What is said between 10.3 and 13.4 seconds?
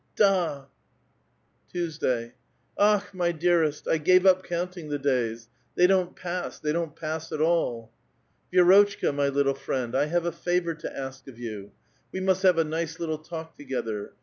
favor to ask of you. We must have a nice little